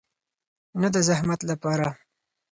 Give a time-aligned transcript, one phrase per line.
[0.81, 1.87] نه د زحمت لپاره.